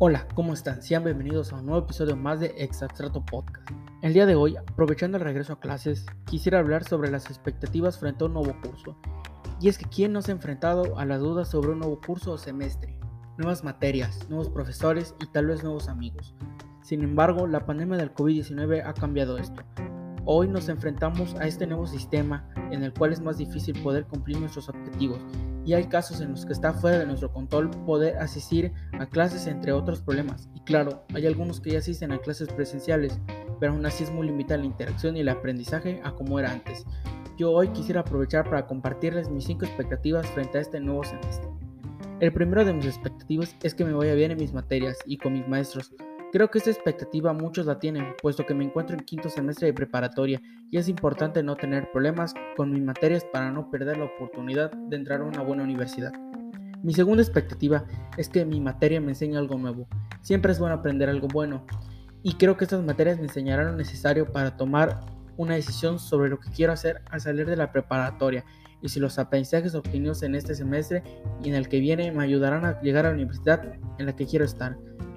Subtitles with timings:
[0.00, 0.82] Hola, ¿cómo están?
[0.82, 3.70] Sean bienvenidos a un nuevo episodio más de Exabstrato Podcast.
[4.02, 8.24] El día de hoy, aprovechando el regreso a clases, quisiera hablar sobre las expectativas frente
[8.24, 8.96] a un nuevo curso.
[9.60, 12.32] Y es que ¿quién no se ha enfrentado a las dudas sobre un nuevo curso
[12.32, 12.98] o semestre?
[13.38, 16.34] Nuevas materias, nuevos profesores y tal vez nuevos amigos.
[16.82, 19.62] Sin embargo, la pandemia del COVID-19 ha cambiado esto.
[20.24, 24.40] Hoy nos enfrentamos a este nuevo sistema en el cual es más difícil poder cumplir
[24.40, 25.20] nuestros objetivos
[25.64, 29.46] y hay casos en los que está fuera de nuestro control poder asistir a clases
[29.46, 30.48] entre otros problemas.
[30.54, 33.18] Y claro, hay algunos que ya asisten a clases presenciales,
[33.60, 36.84] pero aún así es muy limitada la interacción y el aprendizaje a como era antes.
[37.36, 41.48] Yo hoy quisiera aprovechar para compartirles mis 5 expectativas frente a este nuevo semestre.
[42.20, 45.32] El primero de mis expectativas es que me vaya bien en mis materias y con
[45.32, 45.92] mis maestros,
[46.34, 49.72] Creo que esta expectativa muchos la tienen, puesto que me encuentro en quinto semestre de
[49.72, 54.72] preparatoria y es importante no tener problemas con mis materias para no perder la oportunidad
[54.72, 56.12] de entrar a una buena universidad.
[56.82, 57.84] Mi segunda expectativa
[58.16, 59.86] es que mi materia me enseñe algo nuevo.
[60.22, 61.64] Siempre es bueno aprender algo bueno
[62.24, 65.02] y creo que estas materias me enseñarán lo necesario para tomar
[65.36, 68.44] una decisión sobre lo que quiero hacer al salir de la preparatoria
[68.82, 71.04] y si los aprendizajes obtenidos en este semestre
[71.44, 74.26] y en el que viene me ayudarán a llegar a la universidad en la que
[74.26, 74.76] quiero estar.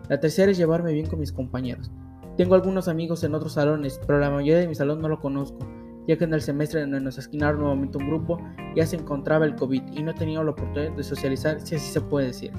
[0.10, 1.92] La tercera es llevarme bien con mis compañeros.
[2.38, 5.58] Tengo algunos amigos en otros salones, pero la mayoría de mi salón no lo conozco,
[6.08, 8.40] ya que en el semestre donde nos esquinaron nuevamente un grupo
[8.76, 11.92] ya se encontraba el COVID y no he tenido la oportunidad de socializar, si así
[11.92, 12.52] se puede decir.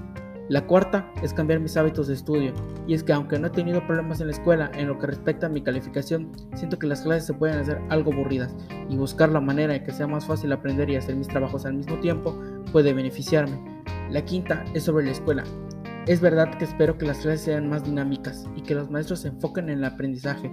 [0.48, 2.55] La cuarta es cambiar mis hábitos de estudio,
[2.86, 5.46] y es que aunque no he tenido problemas en la escuela en lo que respecta
[5.46, 8.56] a mi calificación, siento que las clases se pueden hacer algo aburridas,
[8.88, 11.74] y buscar la manera en que sea más fácil aprender y hacer mis trabajos al
[11.74, 12.34] mismo tiempo
[12.72, 13.83] puede beneficiarme.
[14.10, 15.44] La quinta es sobre la escuela,
[16.09, 19.28] es verdad que espero que las clases sean más dinámicas y que los maestros se
[19.28, 20.51] enfoquen en el aprendizaje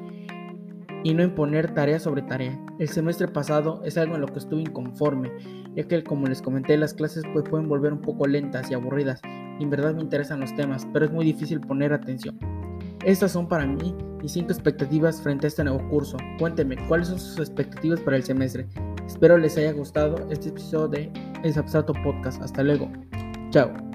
[1.04, 2.60] y no imponer tarea sobre tarea.
[2.78, 5.32] El semestre pasado es algo en lo que estuve inconforme,
[5.74, 9.22] ya que como les comenté las clases pues pueden volver un poco lentas y aburridas
[9.58, 12.38] y en verdad me interesan los temas, pero es muy difícil poner atención.
[13.06, 16.18] Estas son para mí mis 5 expectativas frente a este nuevo curso.
[16.38, 18.68] Cuéntenme cuáles son sus expectativas para el semestre.
[19.06, 21.12] Espero les haya gustado este episodio de
[21.44, 22.42] El Abstrato Podcast.
[22.42, 22.92] Hasta luego.
[23.52, 23.95] Chao.